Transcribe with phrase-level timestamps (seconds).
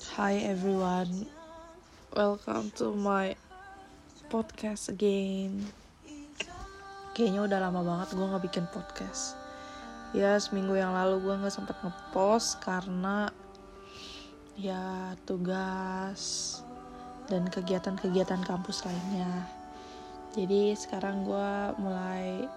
[0.00, 1.28] Hi everyone,
[2.16, 3.36] welcome to my
[4.32, 5.68] podcast again.
[7.12, 9.36] Kayaknya udah lama banget gue nggak bikin podcast.
[10.16, 13.28] Ya seminggu yang lalu gue nggak sempet ngepost karena
[14.56, 16.56] ya tugas
[17.28, 19.44] dan kegiatan-kegiatan kampus lainnya.
[20.32, 22.48] Jadi sekarang gue mulai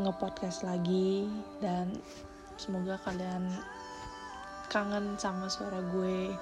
[0.00, 1.28] ngepodcast lagi
[1.60, 1.92] dan
[2.56, 3.52] semoga kalian
[4.68, 6.32] kangen sama suara gue.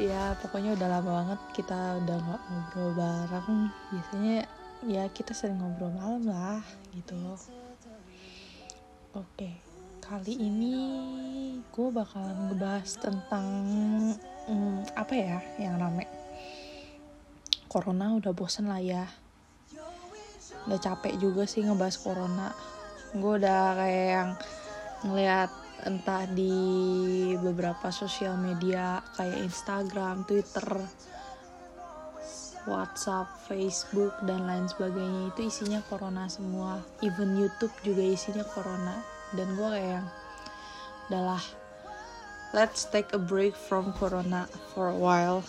[0.00, 3.68] Ya pokoknya udah lama banget kita udah nggak ngobrol bareng.
[3.92, 4.48] Biasanya
[4.88, 6.64] ya kita sering ngobrol malam lah
[6.96, 7.20] gitu.
[9.12, 9.70] Oke
[10.10, 10.74] kali ini
[11.70, 13.46] gue bakalan ngebahas tentang
[14.50, 16.02] hmm, apa ya yang rame.
[17.70, 19.06] Corona udah bosen lah ya.
[20.66, 22.50] Udah capek juga sih ngebahas corona.
[23.14, 24.30] Gue udah kayak yang
[25.06, 25.50] ngeliat
[25.86, 26.52] entah di
[27.40, 30.84] beberapa sosial media kayak Instagram, Twitter,
[32.68, 36.84] WhatsApp, Facebook dan lain sebagainya itu isinya corona semua.
[37.00, 39.00] Even YouTube juga isinya corona.
[39.32, 40.04] Dan gue kayak
[41.08, 41.42] adalah
[42.52, 44.44] let's take a break from corona
[44.76, 45.40] for a while.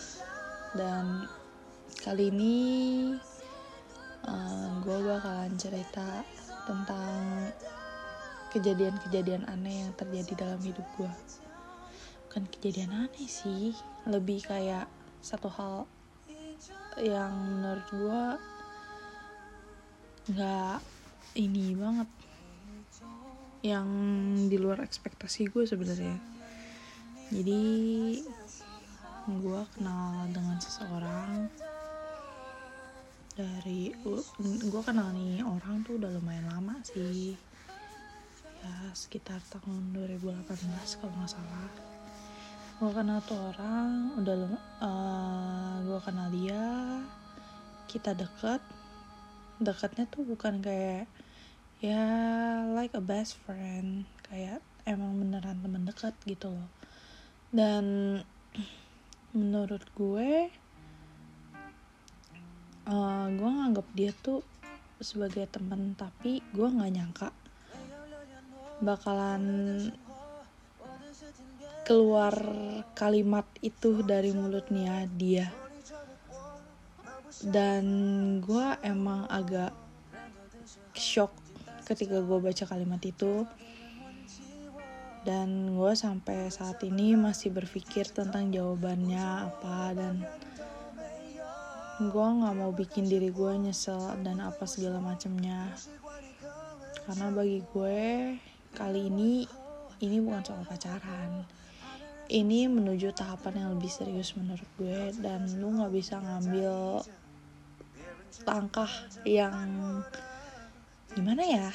[0.71, 1.27] Dan
[2.01, 2.55] kali ini
[4.25, 6.23] uh, gue bakalan cerita
[6.63, 7.51] tentang
[8.51, 11.11] kejadian-kejadian aneh yang terjadi dalam hidup gue
[12.31, 13.75] bukan kejadian aneh sih
[14.07, 14.87] lebih kayak
[15.19, 15.83] satu hal
[16.99, 18.21] yang menurut gue
[20.31, 20.79] nggak
[21.35, 22.09] ini banget
[23.61, 23.87] yang
[24.49, 26.17] di luar ekspektasi gue sebenarnya.
[27.29, 27.63] Jadi
[29.27, 31.51] gue kenal dengan seseorang
[33.37, 33.93] dari
[34.41, 37.37] gue kenal nih orang tuh udah lumayan lama sih
[38.91, 40.47] sekitar tahun 2018
[40.99, 41.69] kalau nggak salah.
[42.81, 44.35] Gue kenal tuh orang udah
[44.83, 46.63] uh, gue kenal dia
[47.87, 48.59] kita deket.
[49.61, 51.05] Deketnya tuh bukan kayak
[51.81, 52.03] ya
[52.75, 56.69] like a best friend kayak emang beneran temen deket gitu loh.
[57.53, 58.17] Dan
[59.31, 60.51] menurut gue
[62.91, 64.43] uh, gue nganggap dia tuh
[65.01, 67.29] sebagai temen tapi gue nggak nyangka
[68.81, 69.43] bakalan
[71.85, 72.33] keluar
[72.93, 75.49] kalimat itu dari mulutnya dia.
[77.41, 77.85] Dan
[78.41, 79.73] gue emang agak
[80.93, 81.33] shock
[81.89, 83.49] ketika gue baca kalimat itu.
[85.21, 90.25] Dan gue sampai saat ini masih berpikir tentang jawabannya apa dan
[92.01, 95.69] gue nggak mau bikin diri gue nyesel dan apa segala macamnya.
[97.05, 98.01] Karena bagi gue
[98.71, 99.45] kali ini
[100.01, 101.45] ini bukan soal pacaran.
[102.31, 107.03] Ini menuju tahapan yang lebih serius menurut gue dan lu nggak bisa ngambil
[108.47, 108.91] langkah
[109.27, 109.67] yang
[111.11, 111.69] gimana ya?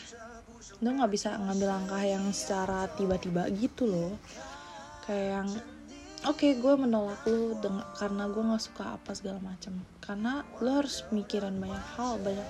[0.80, 4.12] Lu nggak bisa ngambil langkah yang secara tiba-tiba gitu loh.
[5.04, 5.48] Kayak yang
[6.24, 7.54] oke okay, gue menolak lu
[8.00, 9.76] karena gue nggak suka apa segala macam.
[10.00, 12.48] Karena lo harus mikirin banyak hal banyak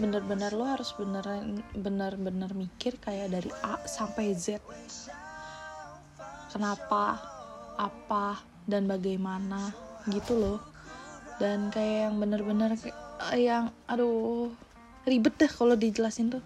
[0.00, 4.64] bener-bener lo harus beneran bener-bener mikir kayak dari A sampai Z.
[6.48, 7.20] Kenapa
[7.76, 9.68] apa dan bagaimana
[10.08, 10.60] gitu loh.
[11.36, 12.70] Dan kayak yang bener-bener
[13.36, 14.48] yang aduh
[15.04, 16.44] ribet deh kalau dijelasin tuh.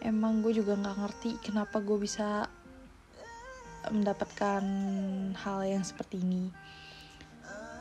[0.00, 2.46] Emang gue juga nggak ngerti kenapa gue bisa
[3.90, 4.62] mendapatkan
[5.34, 6.54] hal yang seperti ini.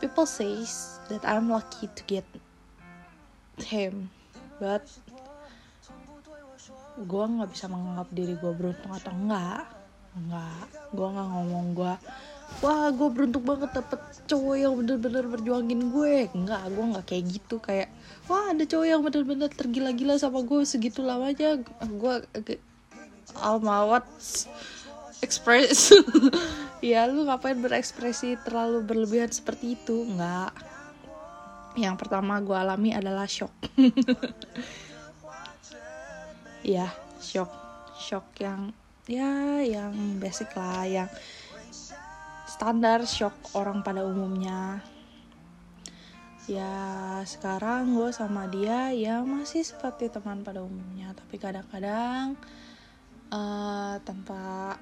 [0.02, 2.26] People says that I'm lucky to get
[3.60, 4.10] him
[4.60, 4.84] but
[7.00, 9.64] gue nggak bisa menganggap diri gue beruntung atau enggak.
[10.14, 10.64] Enggak.
[10.92, 11.94] Gue nggak ngomong gue
[12.66, 16.28] wah gue beruntung banget dapet cowok yang bener-bener berjuangin gue.
[16.36, 17.56] Enggak gue nggak kayak gitu.
[17.64, 17.90] Kayak
[18.28, 21.62] wah ada cowok yang bener-bener tergila-gila sama gue segitu lamanya.
[21.88, 22.26] Gue
[23.40, 24.04] almawat
[25.22, 25.94] ekspres
[26.82, 30.04] ya lu ngapain berekspresi terlalu berlebihan seperti itu?
[30.04, 30.52] Enggak
[31.78, 33.54] yang pertama gue alami adalah shock.
[36.60, 36.92] Ya
[37.24, 37.48] shock.
[37.96, 38.76] Shock yang
[39.08, 41.10] ya yang basic lah yang
[42.44, 44.84] standar shock orang pada umumnya.
[46.52, 46.76] Ya
[47.24, 51.16] sekarang gue sama dia ya masih seperti teman pada umumnya.
[51.16, 52.36] Tapi kadang-kadang
[53.32, 54.76] uh, tanpa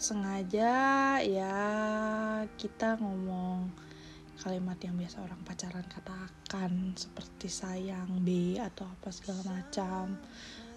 [0.00, 1.58] sengaja ya
[2.56, 3.68] kita ngomong
[4.40, 10.16] kalimat yang biasa orang pacaran katakan seperti sayang B atau apa segala macam.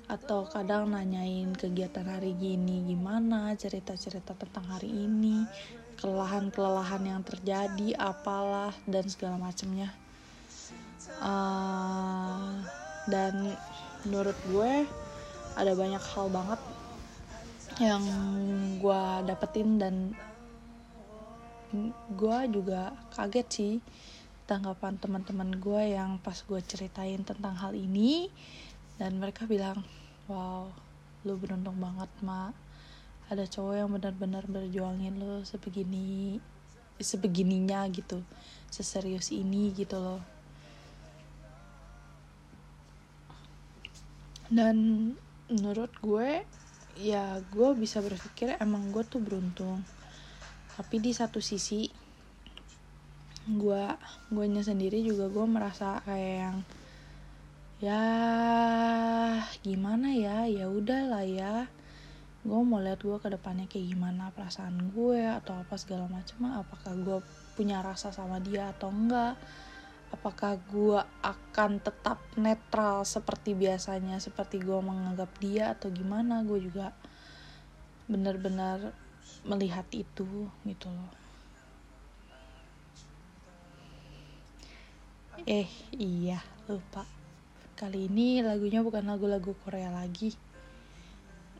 [0.09, 5.45] Atau kadang nanyain kegiatan hari gini gimana cerita-cerita tentang hari ini
[5.99, 9.91] kelelahan kelelahan-kelelahan yang terjadi apalah dan segala macamnya.
[11.19, 12.63] Uh,
[13.11, 13.53] dan
[14.07, 14.87] menurut gue
[15.59, 16.61] ada banyak hal banget
[17.79, 18.03] yang
[18.79, 19.95] gue dapetin dan
[22.17, 23.73] gue juga kaget sih
[24.49, 28.33] tanggapan teman-teman gue yang pas gue ceritain tentang hal ini.
[28.97, 29.85] Dan mereka bilang
[30.25, 30.67] wow
[31.23, 32.57] lu beruntung banget mak.
[33.29, 36.41] Ada cowok yang benar-benar berjuangin lo sebegini
[36.99, 38.25] sebegininya gitu
[38.73, 40.21] seserius ini gitu loh.
[44.49, 45.13] Dan
[45.45, 46.41] menurut gue
[46.97, 49.85] ya gue bisa berpikir emang gue tuh beruntung
[50.79, 51.91] tapi di satu sisi
[53.51, 53.83] gue
[54.31, 56.57] gue nya sendiri juga gue merasa kayak yang
[57.83, 58.03] ya
[59.59, 60.47] gimana ya?
[60.47, 61.67] Ya udahlah ya.
[62.43, 66.93] Gue mau lihat gue ke depannya kayak gimana perasaan gue atau apa segala macam apakah
[66.95, 67.19] gue
[67.59, 69.35] punya rasa sama dia atau enggak?
[70.15, 76.39] Apakah gue akan tetap netral seperti biasanya seperti gue menganggap dia atau gimana?
[76.47, 76.95] Gue juga
[78.07, 79.08] benar-benar
[79.47, 80.27] melihat itu
[80.67, 81.11] gitu loh.
[85.47, 87.07] Eh iya lupa.
[87.79, 90.35] Kali ini lagunya bukan lagu-lagu Korea lagi.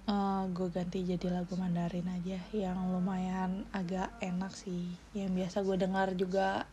[0.10, 5.63] Uh, eh, gue ganti jadi lagu Mandarin aja yang lumayan agak enak sih yang biasa
[5.63, 6.68] gue dengar juga.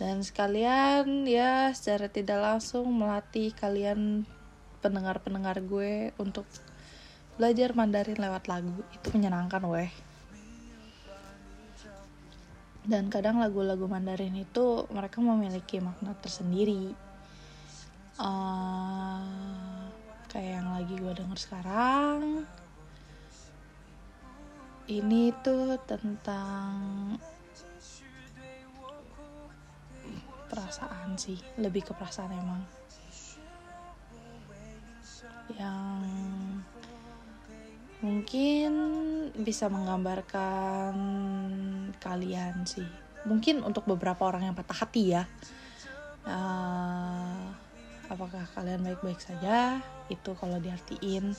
[0.00, 4.24] Dan sekalian ya secara tidak langsung melatih kalian
[4.80, 6.48] pendengar-pendengar gue untuk
[7.36, 8.80] belajar Mandarin lewat lagu.
[8.96, 10.09] Itu menyenangkan weh
[12.88, 16.96] dan kadang lagu-lagu Mandarin itu mereka memiliki makna tersendiri.
[18.20, 19.88] Uh,
[20.28, 22.44] kayak yang lagi gue denger sekarang.
[24.90, 26.74] Ini tuh tentang
[30.50, 32.62] perasaan sih lebih ke perasaan emang.
[35.54, 36.49] Yang
[38.00, 38.72] mungkin
[39.36, 40.94] bisa menggambarkan
[42.00, 42.88] kalian sih.
[43.28, 45.28] Mungkin untuk beberapa orang yang patah hati ya.
[46.24, 47.52] Uh,
[48.08, 49.80] apakah kalian baik-baik saja?
[50.08, 51.32] Itu kalau diartiin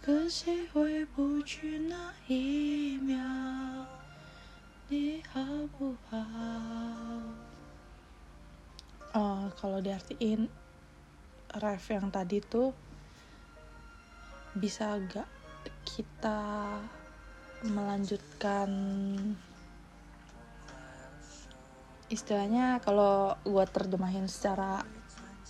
[0.00, 3.20] 可惜回不去那一秒，
[4.88, 5.40] 你好
[5.78, 6.16] 不好？
[9.14, 10.48] Oh, kalau diartiin
[11.60, 12.72] ref yang tadi tuh
[14.56, 15.28] bisa agak
[15.84, 16.80] kita
[17.68, 18.72] melanjutkan
[22.08, 24.80] istilahnya kalau gue terjemahin secara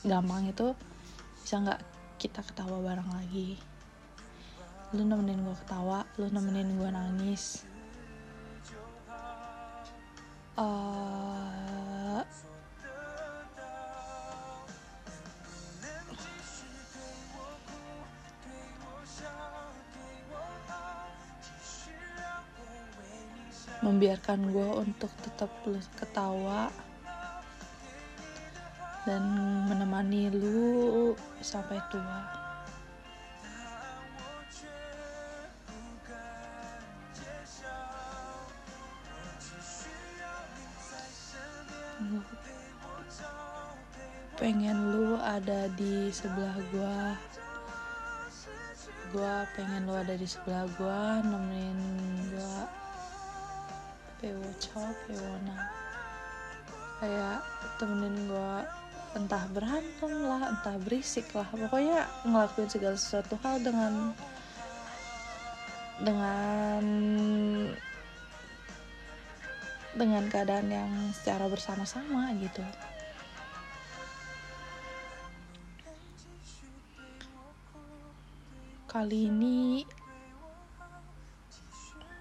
[0.05, 0.75] gampang itu
[1.41, 1.81] bisa nggak
[2.21, 3.57] kita ketawa bareng lagi.
[4.93, 7.65] Lu nemenin gue ketawa lu nemenin gue nangis.
[10.57, 12.25] Uh,
[23.85, 25.53] membiarkan gue untuk tetap
[25.95, 26.73] ketawa
[29.07, 29.23] dan
[29.71, 32.43] menemani lu sampai tua.
[44.37, 46.99] pengen lu ada di sebelah gue
[49.09, 51.79] gue pengen lu ada di sebelah gue nemenin
[52.29, 52.57] gue
[54.21, 55.57] pewo cow pewona
[57.01, 57.41] kayak
[57.81, 58.55] temenin gue
[59.17, 61.49] entah berantem lah entah berisik lah.
[61.49, 64.13] Pokoknya ngelakuin segala sesuatu hal dengan
[65.97, 66.83] dengan
[69.97, 72.61] dengan keadaan yang secara bersama-sama gitu.
[78.85, 79.81] Kali ini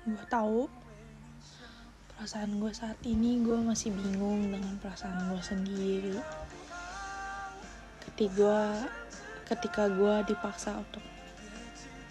[0.06, 0.70] gue tahu
[2.16, 6.16] perasaan gue saat ini gue masih bingung dengan perasaan gue sendiri
[8.16, 8.60] ketika gue
[9.44, 11.04] ketika gue dipaksa untuk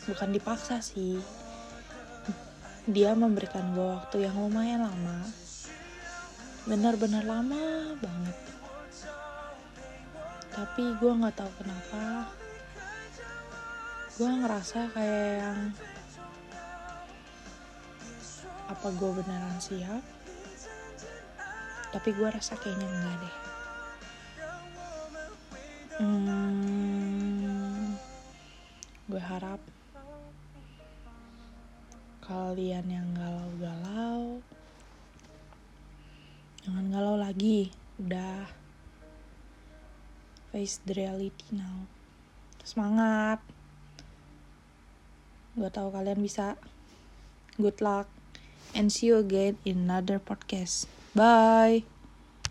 [0.05, 1.17] bukan dipaksa sih
[2.85, 5.25] dia memberikan gue waktu yang lumayan lama.
[6.69, 8.37] Benar-benar lama banget.
[10.53, 12.29] Tapi gue nggak tahu kenapa
[14.21, 15.59] gue ngerasa kayak yang
[18.69, 20.05] apa gue beneran siap?
[21.89, 23.44] Tapi gue rasa kayaknya enggak deh
[26.01, 27.95] hmm,
[29.07, 29.61] gue harap
[32.25, 34.41] kalian yang galau-galau
[36.65, 37.69] jangan galau lagi.
[38.01, 38.49] Udah
[40.49, 41.85] face the reality now.
[42.65, 43.39] Semangat.
[45.53, 46.57] Gue tahu kalian bisa.
[47.61, 48.09] Good luck.
[48.75, 50.89] And see you again in another podcast.
[51.15, 51.94] Bye